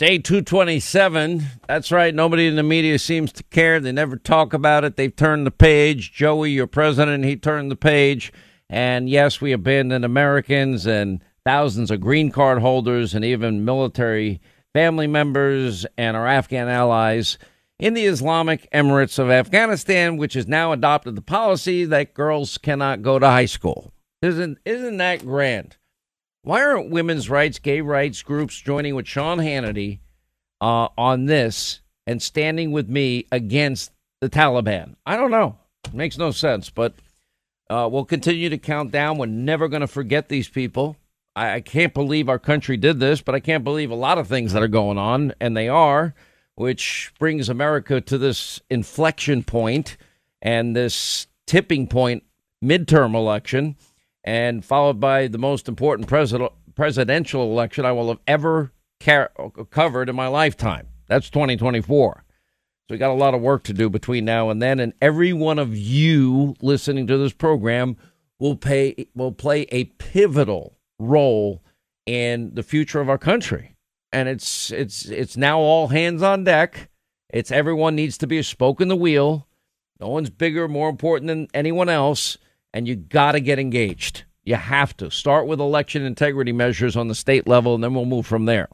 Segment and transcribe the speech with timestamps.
[0.00, 1.44] Day 227.
[1.68, 2.12] That's right.
[2.12, 3.78] Nobody in the media seems to care.
[3.78, 4.96] They never talk about it.
[4.96, 6.12] They've turned the page.
[6.12, 8.32] Joey, your president, he turned the page.
[8.68, 14.40] And yes, we abandoned Americans and thousands of green card holders and even military
[14.72, 17.38] family members and our Afghan allies
[17.78, 23.02] in the Islamic Emirates of Afghanistan, which has now adopted the policy that girls cannot
[23.02, 23.92] go to high school.
[24.22, 25.76] Isn't isn't that grand?
[26.44, 30.00] Why aren't women's rights, gay rights groups joining with Sean Hannity
[30.60, 34.96] uh, on this and standing with me against the Taliban?
[35.06, 35.56] I don't know.
[35.86, 36.92] It makes no sense, but
[37.70, 39.16] uh, we'll continue to count down.
[39.16, 40.98] We're never going to forget these people.
[41.34, 44.28] I, I can't believe our country did this, but I can't believe a lot of
[44.28, 46.14] things that are going on, and they are,
[46.56, 49.96] which brings America to this inflection point
[50.42, 52.22] and this tipping point
[52.62, 53.76] midterm election,
[54.24, 58.72] and followed by the most important president, presidential election I will have ever
[59.70, 60.88] covered in my lifetime.
[61.06, 62.24] That's 2024.
[62.86, 65.32] So we got a lot of work to do between now and then, and every
[65.32, 67.96] one of you listening to this program
[68.38, 71.62] will pay will play a pivotal role
[72.04, 73.76] in the future of our country.
[74.12, 76.90] And it's it's it's now all hands on deck.
[77.30, 79.48] It's everyone needs to be a spoke in the wheel.
[80.00, 82.36] No one's bigger, more important than anyone else,
[82.74, 84.24] and you got to get engaged.
[84.42, 88.04] You have to start with election integrity measures on the state level, and then we'll
[88.04, 88.68] move from there.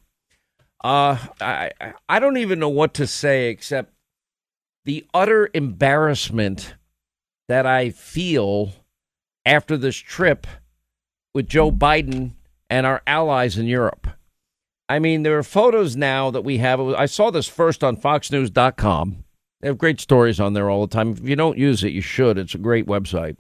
[0.83, 1.71] Uh, I
[2.09, 3.93] I don't even know what to say except
[4.85, 6.75] the utter embarrassment
[7.49, 8.73] that I feel
[9.45, 10.47] after this trip
[11.35, 12.33] with Joe Biden
[12.71, 14.09] and our allies in Europe.
[14.89, 16.81] I mean, there are photos now that we have.
[16.81, 19.25] I saw this first on FoxNews.com.
[19.61, 21.13] They have great stories on there all the time.
[21.13, 22.39] If you don't use it, you should.
[22.39, 23.37] It's a great website.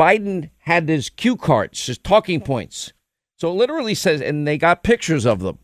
[0.00, 2.94] Biden had his cue cards, his talking points.
[3.36, 5.58] So it literally says, and they got pictures of them.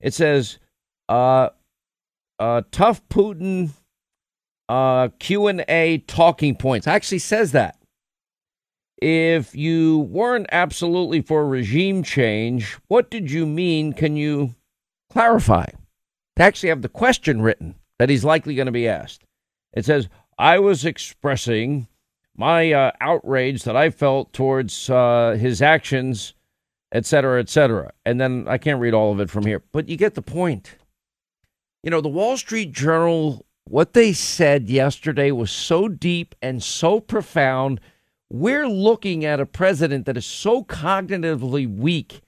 [0.00, 0.60] It says,
[1.08, 1.48] uh,
[2.38, 3.70] uh, tough Putin
[4.68, 6.86] uh, Q&A talking points.
[6.86, 7.76] Actually says that.
[9.02, 13.92] If you weren't absolutely for regime change, what did you mean?
[13.92, 14.54] Can you
[15.10, 15.66] clarify?
[16.36, 19.24] To actually have the question written that he's likely going to be asked.
[19.72, 20.08] It says,
[20.38, 21.88] I was expressing
[22.36, 26.34] my uh, outrage that I felt towards uh, his actions,
[26.92, 27.92] et cetera, et cetera.
[28.04, 30.76] And then I can't read all of it from here, but you get the point.
[31.82, 36.98] You know, the Wall Street Journal, what they said yesterday was so deep and so
[37.00, 37.80] profound.
[38.30, 42.22] We're looking at a president that is so cognitively weak.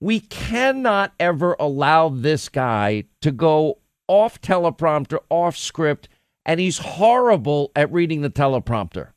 [0.00, 6.08] We cannot ever allow this guy to go off teleprompter, off script,
[6.44, 9.11] and he's horrible at reading the teleprompter.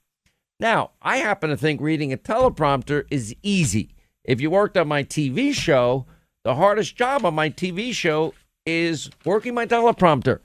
[0.59, 3.95] Now, I happen to think reading a teleprompter is easy.
[4.23, 6.05] If you worked on my TV show,
[6.43, 8.33] the hardest job on my TV show
[8.65, 10.39] is working my teleprompter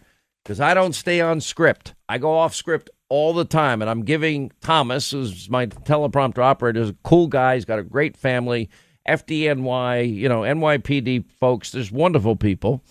[0.44, 1.94] because I don't stay on script.
[2.09, 3.82] I go off script all the time.
[3.82, 7.56] And I'm giving Thomas, who's my teleprompter operator, is a cool guy.
[7.56, 8.71] He's got a great family,
[9.06, 11.72] FDNY, you know, NYPD folks.
[11.72, 12.82] There's wonderful people.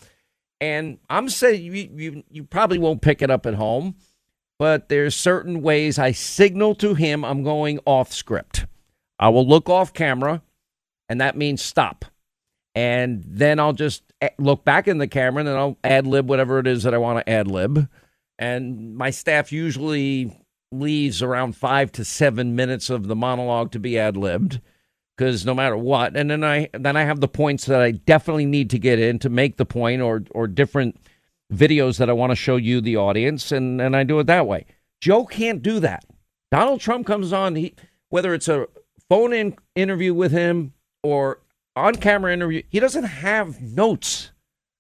[0.62, 3.96] And I'm saying you, you, you probably won't pick it up at home
[4.60, 8.66] but there's certain ways I signal to him I'm going off script.
[9.18, 10.44] I will look off camera,
[11.08, 12.06] and that means stop.
[12.76, 16.30] And then I'll just eh, look back in the camera and then I'll ad lib
[16.30, 17.90] whatever it is that I want to ad lib.
[18.38, 20.38] And my staff usually
[20.72, 24.62] leaves around five to seven minutes of the monologue to be ad libbed
[25.18, 28.46] because no matter what, and then I then I have the points that I definitely
[28.46, 30.98] need to get in to make the point or or different
[31.54, 34.48] videos that I want to show you, the audience, and, and I do it that
[34.48, 34.66] way.
[35.02, 36.06] Joe can't do that.
[36.52, 37.76] Donald Trump comes on, he,
[38.10, 38.68] whether it's a
[39.10, 40.74] phone in interview with him
[41.04, 41.42] or
[41.76, 44.32] on camera interview, he doesn't have notes.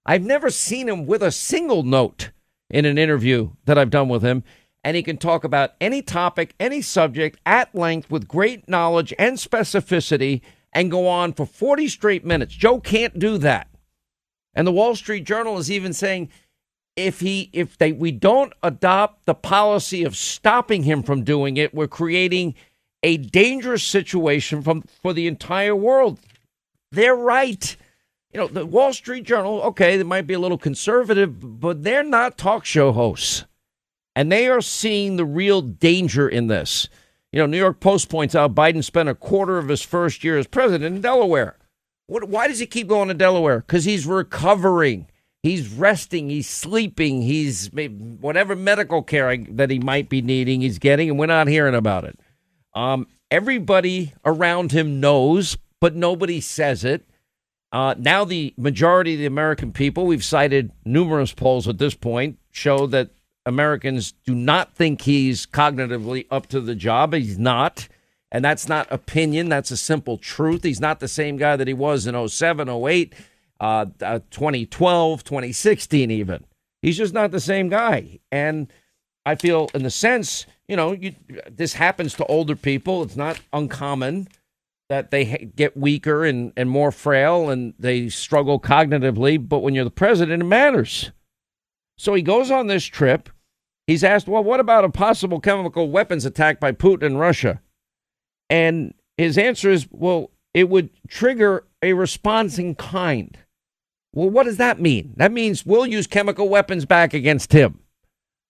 [0.05, 2.31] I've never seen him with a single note
[2.69, 4.43] in an interview that I've done with him.
[4.83, 9.37] And he can talk about any topic, any subject at length with great knowledge and
[9.37, 12.53] specificity and go on for 40 straight minutes.
[12.53, 13.67] Joe can't do that.
[14.53, 16.29] And the Wall Street Journal is even saying
[16.99, 21.73] if he if they we don't adopt the policy of stopping him from doing it,
[21.73, 22.55] we're creating
[23.03, 26.19] a dangerous situation from for the entire world.
[26.91, 27.75] They're right.
[28.33, 32.03] You know, the Wall Street Journal, okay, they might be a little conservative, but they're
[32.03, 33.45] not talk show hosts.
[34.15, 36.89] And they are seeing the real danger in this.
[37.31, 40.37] You know, New York Post points out Biden spent a quarter of his first year
[40.37, 41.57] as president in Delaware.
[42.07, 43.59] What, why does he keep going to Delaware?
[43.59, 45.07] Because he's recovering.
[45.41, 46.29] He's resting.
[46.29, 47.21] He's sleeping.
[47.21, 51.75] He's whatever medical care that he might be needing, he's getting, and we're not hearing
[51.75, 52.19] about it.
[52.73, 57.05] Um, everybody around him knows, but nobody says it.
[57.71, 62.39] Uh, now, the majority of the American people, we've cited numerous polls at this point,
[62.51, 63.11] show that
[63.45, 67.13] Americans do not think he's cognitively up to the job.
[67.13, 67.87] He's not.
[68.31, 69.49] And that's not opinion.
[69.49, 70.63] That's a simple truth.
[70.63, 73.13] He's not the same guy that he was in 07, 08,
[73.59, 76.45] uh, uh, 2012, 2016, even.
[76.81, 78.19] He's just not the same guy.
[78.31, 78.71] And
[79.25, 81.13] I feel, in the sense, you know, you,
[81.49, 83.03] this happens to older people.
[83.03, 84.27] It's not uncommon
[84.89, 89.47] that they get weaker and, and more frail and they struggle cognitively.
[89.47, 91.11] But when you're the president, it matters.
[91.97, 93.29] So he goes on this trip.
[93.85, 97.61] He's asked, well, what about a possible chemical weapons attack by Putin and Russia?
[98.49, 103.37] And his answer is, well, it would trigger a response in kind.
[104.13, 105.13] Well, what does that mean?
[105.17, 107.79] That means we'll use chemical weapons back against him.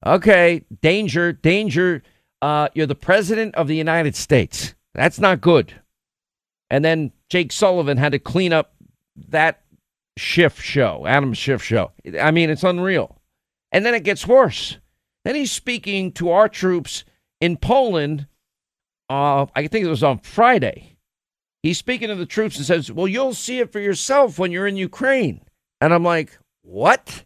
[0.06, 2.04] Okay, danger, danger.
[2.42, 4.74] Uh, you're the president of the United States.
[4.94, 5.74] That's not good.
[6.70, 8.74] And then Jake Sullivan had to clean up
[9.30, 9.62] that
[10.18, 11.92] Schiff show, Adam Schiff show.
[12.20, 13.18] I mean, it's unreal.
[13.72, 14.78] And then it gets worse.
[15.26, 17.04] Then he's speaking to our troops
[17.42, 18.28] in Poland
[19.10, 20.96] uh, I think it was on Friday.
[21.64, 24.68] He's speaking to the troops and says, Well, you'll see it for yourself when you're
[24.68, 25.42] in Ukraine.
[25.82, 27.26] And I'm like, What?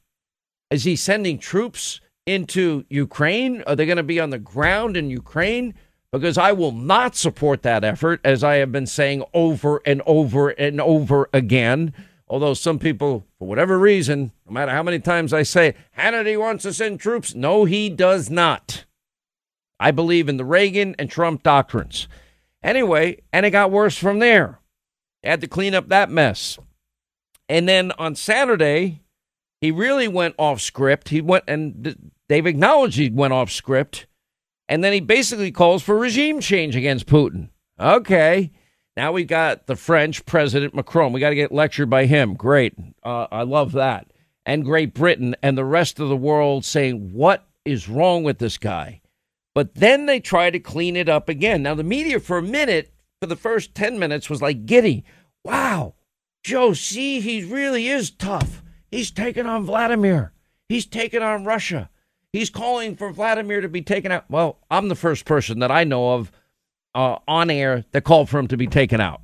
[0.70, 3.64] Is he sending troops into Ukraine?
[3.68, 5.76] Are they going to be on the ground in Ukraine?
[6.12, 10.50] Because I will not support that effort, as I have been saying over and over
[10.50, 11.94] and over again.
[12.28, 16.64] Although some people, for whatever reason, no matter how many times I say, Hannity wants
[16.64, 18.86] to send troops, no, he does not.
[19.80, 22.08] I believe in the Reagan and Trump doctrines.
[22.64, 24.60] Anyway, and it got worse from there.
[25.24, 26.58] Had to clean up that mess.
[27.50, 29.02] And then on Saturday,
[29.62, 31.10] he really went off script.
[31.10, 34.08] He went, and they've acknowledged he went off script.
[34.70, 37.50] And then he basically calls for regime change against Putin.
[37.80, 38.52] Okay.
[38.96, 41.14] Now we got the French President Macron.
[41.14, 42.36] We got to get lectured by him.
[42.36, 42.74] Great.
[43.04, 44.08] Uh, I love that.
[44.46, 48.58] And Great Britain and the rest of the world saying, what is wrong with this
[48.58, 49.02] guy?
[49.56, 51.64] But then they try to clean it up again.
[51.64, 52.92] Now, the media, for a minute,
[53.22, 55.06] for the first 10 minutes, was like giddy.
[55.44, 55.96] Wow,
[56.44, 58.62] Joe, see, he really is tough.
[58.92, 60.34] He's taking on Vladimir,
[60.70, 61.90] he's taking on Russia.
[62.32, 64.26] He's calling for Vladimir to be taken out.
[64.28, 66.32] Well, I'm the first person that I know of
[66.96, 69.22] uh, on air that called for him to be taken out.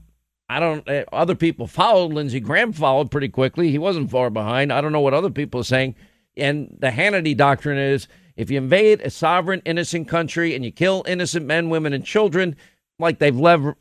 [0.48, 0.88] I don't.
[0.88, 2.14] Uh, other people followed.
[2.14, 3.72] Lindsey Graham followed pretty quickly.
[3.72, 4.72] He wasn't far behind.
[4.72, 5.96] I don't know what other people are saying.
[6.38, 11.04] And the Hannity doctrine is if you invade a sovereign, innocent country and you kill
[11.08, 12.56] innocent men, women, and children,
[13.00, 13.76] like they've lev-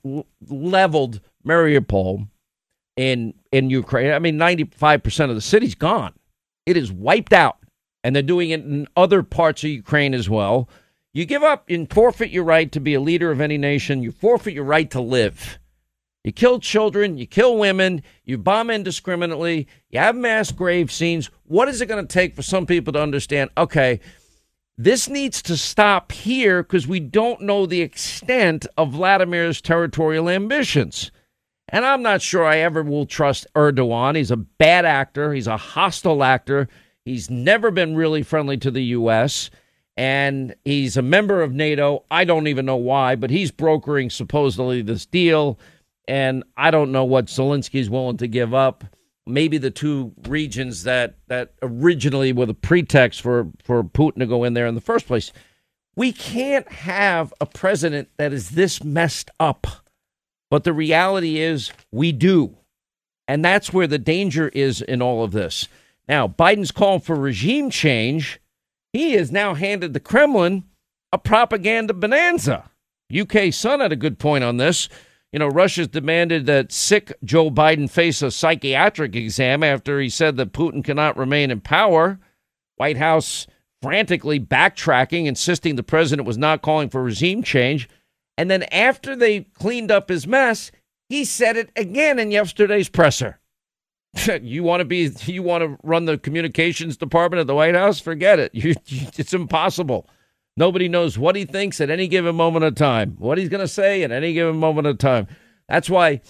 [0.48, 2.28] leveled Mariupol
[2.98, 6.12] in in Ukraine, I mean, ninety five percent of the city's gone.
[6.66, 7.58] It is wiped out,
[8.02, 10.68] and they're doing it in other parts of Ukraine as well.
[11.14, 14.02] You give up and forfeit your right to be a leader of any nation.
[14.02, 15.58] You forfeit your right to live.
[16.24, 21.30] You kill children, you kill women, you bomb indiscriminately, you have mass grave scenes.
[21.44, 23.50] What is it going to take for some people to understand?
[23.56, 24.00] Okay,
[24.76, 31.12] this needs to stop here because we don't know the extent of Vladimir's territorial ambitions.
[31.68, 34.16] And I'm not sure I ever will trust Erdogan.
[34.16, 36.68] He's a bad actor, he's a hostile actor.
[37.04, 39.48] He's never been really friendly to the U.S.,
[39.96, 42.04] and he's a member of NATO.
[42.10, 45.58] I don't even know why, but he's brokering supposedly this deal.
[46.06, 48.84] And I don't know what Zelensky's willing to give up
[49.28, 54.44] maybe the two regions that that originally were the pretext for for Putin to go
[54.44, 55.32] in there in the first place.
[55.94, 59.66] We can't have a president that is this messed up.
[60.50, 62.56] But the reality is we do.
[63.26, 65.68] And that's where the danger is in all of this.
[66.08, 68.40] Now, Biden's call for regime change.
[68.92, 70.64] He has now handed the Kremlin
[71.12, 72.70] a propaganda bonanza.
[73.16, 74.88] UK Sun had a good point on this.
[75.32, 80.36] You know, Russia's demanded that sick Joe Biden face a psychiatric exam after he said
[80.38, 82.18] that Putin cannot remain in power.
[82.76, 83.46] White House
[83.82, 87.88] frantically backtracking, insisting the president was not calling for regime change.
[88.38, 90.70] And then after they cleaned up his mess,
[91.08, 93.40] he said it again in yesterday's presser.
[94.42, 98.00] you want to be you want to run the communications department at the White House?
[98.00, 98.54] Forget it.
[98.58, 100.08] You, it's impossible.
[100.56, 103.68] Nobody knows what he thinks at any given moment of time, what he's going to
[103.68, 105.26] say at any given moment of time.
[105.68, 106.20] That's why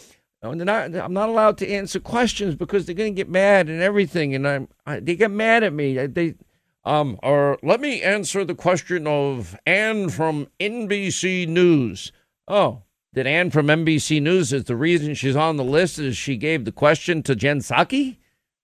[0.43, 3.69] uh, I'm not, I'm not allowed to answer questions because they're going to get mad
[3.69, 6.07] and everything, and I'm I, they get mad at me.
[6.07, 6.37] They
[6.85, 12.13] um or let me answer the question of Ann from NBC News.
[12.47, 12.83] Oh,
[13.15, 16.65] did Ann from NBC News is the reason she's on the list is she gave
[16.65, 18.19] the question to Jen Psaki?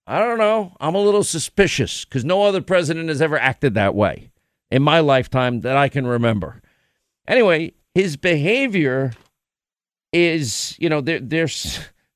[0.07, 0.77] I don't know.
[0.81, 4.31] I'm a little suspicious because no other president has ever acted that way
[4.71, 6.61] in my lifetime that I can remember.
[7.27, 9.13] Anyway, his behavior
[10.13, 11.49] is, you know, they're, they're,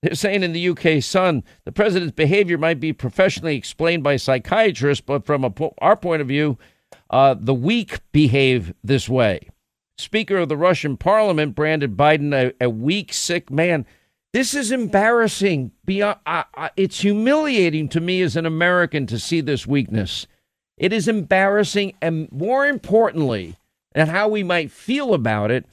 [0.02, 5.04] they're saying in the UK Sun, the president's behavior might be professionally explained by psychiatrists,
[5.04, 6.58] but from a, our point of view,
[7.10, 9.48] uh, the weak behave this way.
[9.96, 13.84] Speaker of the Russian parliament branded Biden a, a weak, sick man.
[14.32, 15.72] This is embarrassing.
[15.84, 20.28] Beyond, I, I, it's humiliating to me as an American to see this weakness.
[20.76, 23.56] It is embarrassing, and more importantly,
[23.92, 25.66] and how we might feel about it,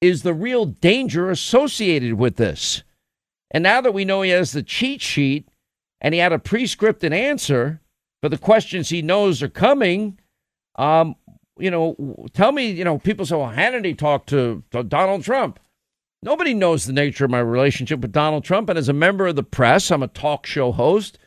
[0.00, 2.82] is the real danger associated with this.
[3.50, 5.48] And now that we know he has the cheat sheet
[6.00, 7.80] and he had a pre-scripted answer
[8.20, 10.18] for the questions he knows are coming,
[10.76, 11.14] um,
[11.58, 15.58] you know, tell me, you know, people say, well, Hannity talked to, to Donald Trump.
[16.22, 18.68] Nobody knows the nature of my relationship with Donald Trump.
[18.68, 21.18] And as a member of the press, I'm a talk show host.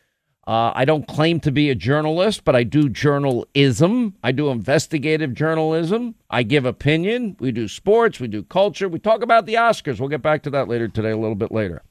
[0.47, 4.15] Uh, I don't claim to be a journalist, but I do journalism.
[4.23, 6.15] I do investigative journalism.
[6.29, 7.37] I give opinion.
[7.39, 8.19] We do sports.
[8.19, 8.89] We do culture.
[8.89, 9.99] We talk about the Oscars.
[9.99, 11.83] We'll get back to that later today, a little bit later.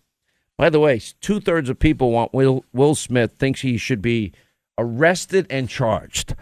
[0.61, 4.33] By the way, two thirds of people want Will, Will Smith thinks he should be
[4.77, 6.35] arrested and charged.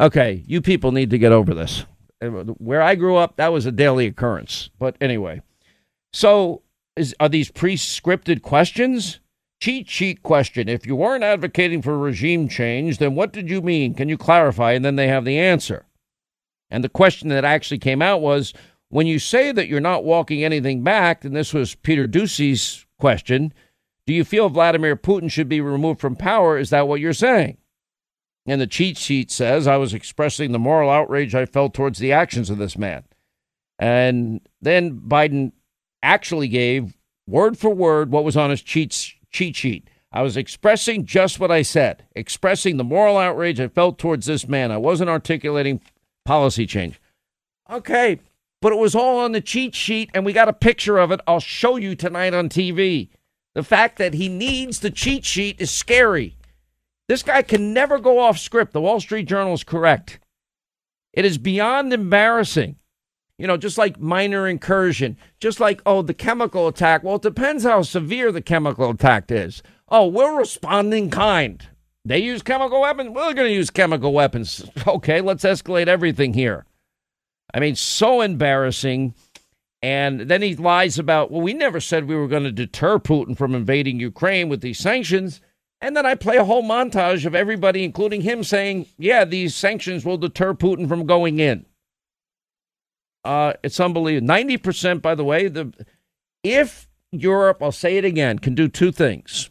[0.00, 1.84] Okay, you people need to get over this.
[2.22, 4.70] Where I grew up, that was a daily occurrence.
[4.78, 5.42] But anyway,
[6.14, 6.62] so
[6.96, 9.20] is, are these pre-scripted questions?
[9.60, 10.66] Cheat sheet question.
[10.70, 13.92] If you weren't advocating for regime change, then what did you mean?
[13.92, 14.72] Can you clarify?
[14.72, 15.84] And then they have the answer.
[16.70, 18.54] And the question that actually came out was
[18.90, 23.52] when you say that you're not walking anything back, and this was Peter Doocy's question,
[24.06, 26.58] do you feel Vladimir Putin should be removed from power?
[26.58, 27.58] Is that what you're saying?
[28.46, 32.12] And the cheat sheet says I was expressing the moral outrage I felt towards the
[32.12, 33.04] actions of this man.
[33.78, 35.52] And then Biden
[36.02, 39.88] actually gave word for word what was on his cheat cheat sheet.
[40.10, 44.48] I was expressing just what I said, expressing the moral outrage I felt towards this
[44.48, 44.72] man.
[44.72, 45.82] I wasn't articulating
[46.24, 46.98] policy change.
[47.70, 48.18] Okay,
[48.60, 51.20] but it was all on the cheat sheet, and we got a picture of it.
[51.26, 53.10] I'll show you tonight on TV.
[53.54, 56.36] The fact that he needs the cheat sheet is scary.
[57.08, 58.72] This guy can never go off script.
[58.72, 60.20] The Wall Street Journal is correct.
[61.12, 62.76] It is beyond embarrassing
[63.38, 67.04] you know, just like minor incursion, just like, oh, the chemical attack.
[67.04, 69.62] Well, it depends how severe the chemical attack is.
[69.88, 71.64] Oh, we're responding kind.
[72.04, 73.10] They use chemical weapons.
[73.10, 74.68] We're going to use chemical weapons.
[74.86, 76.64] Okay, let's escalate everything here.
[77.54, 79.14] I mean, so embarrassing.
[79.80, 83.36] And then he lies about, well, we never said we were going to deter Putin
[83.36, 85.40] from invading Ukraine with these sanctions.
[85.80, 90.04] And then I play a whole montage of everybody, including him, saying, yeah, these sanctions
[90.04, 91.66] will deter Putin from going in.
[93.24, 94.26] Uh, it's unbelievable.
[94.26, 95.72] Ninety percent, by the way, the
[96.42, 99.50] if Europe, I'll say it again, can do two things.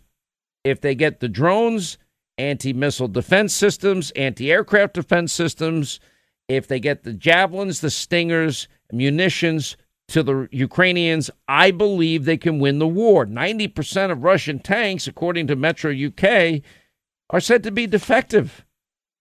[0.64, 1.98] If they get the drones,
[2.38, 6.00] anti-missile defense systems, anti-aircraft defense systems,
[6.48, 9.76] if they get the javelins, the stingers, munitions
[10.08, 13.26] to the Ukrainians, I believe they can win the war.
[13.26, 16.62] 90% of Russian tanks, according to Metro UK,
[17.30, 18.66] are said to be defective.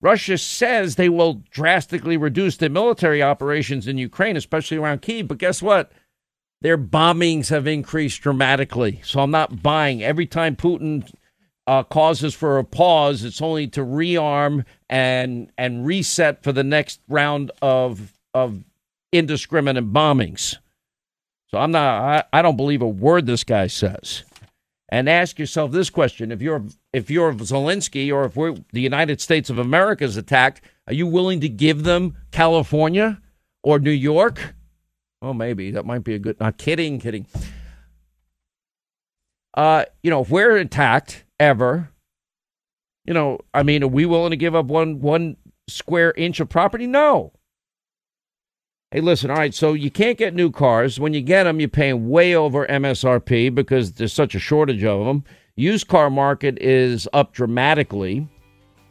[0.00, 5.26] Russia says they will drastically reduce their military operations in Ukraine, especially around Kiev.
[5.26, 5.90] But guess what?
[6.60, 9.00] Their bombings have increased dramatically.
[9.02, 10.02] So I'm not buying.
[10.02, 11.10] Every time Putin
[11.66, 17.00] uh, causes for a pause, it's only to rearm and and reset for the next
[17.08, 18.64] round of of
[19.12, 20.56] indiscriminate bombings.
[21.48, 22.02] So I'm not.
[22.32, 24.24] I, I don't believe a word this guy says
[24.88, 29.20] and ask yourself this question: If you're if you're Zelensky or if we're the United
[29.20, 33.20] States of America is attacked, are you willing to give them California
[33.62, 34.54] or New York?
[35.20, 36.38] Oh, maybe that might be a good.
[36.38, 37.26] Not kidding, kidding.
[39.54, 41.90] Uh, you know, if we're attacked ever,
[43.04, 45.36] you know, I mean, are we willing to give up one one
[45.68, 46.86] square inch of property?
[46.86, 47.32] No.
[48.92, 51.00] Hey, listen, all right, so you can't get new cars.
[51.00, 55.04] When you get them, you're paying way over MSRP because there's such a shortage of
[55.04, 55.24] them.
[55.56, 58.28] Used car market is up dramatically,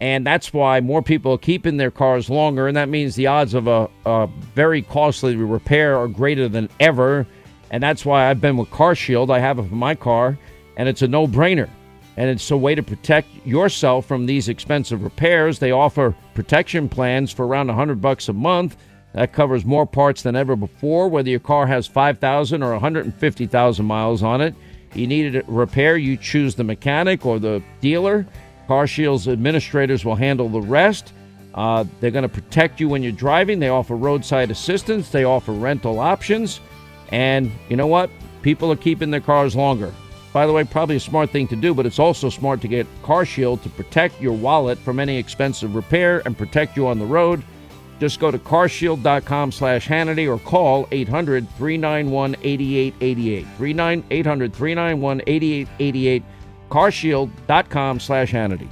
[0.01, 3.53] and that's why more people are keeping their cars longer, and that means the odds
[3.53, 7.25] of a, a very costly repair are greater than ever.
[7.71, 9.31] And that's why I've been with Car Shield.
[9.31, 10.37] I have it for my car,
[10.77, 11.69] and it's a no brainer.
[12.17, 15.59] And it's a way to protect yourself from these expensive repairs.
[15.59, 18.77] They offer protection plans for around 100 bucks a month.
[19.13, 24.23] That covers more parts than ever before, whether your car has 5,000 or 150,000 miles
[24.23, 24.53] on it.
[24.93, 28.25] You need a repair, you choose the mechanic or the dealer.
[28.67, 31.13] Car Shield's administrators will handle the rest.
[31.53, 33.59] Uh, they're going to protect you when you're driving.
[33.59, 36.59] They offer roadside assistance, they offer rental options.
[37.09, 38.09] And you know what?
[38.41, 39.93] People are keeping their cars longer.
[40.35, 42.85] By the way, probably a smart thing to do, but it's also smart to get
[43.03, 47.05] Car Shield to protect your wallet from any expensive repair and protect you on the
[47.05, 47.41] road.
[48.01, 54.03] Just go to carshield.com slash Hannity or call 800 391 8888.
[54.11, 56.23] 800 391 8888.
[56.69, 58.67] Carshield.com slash Hannity.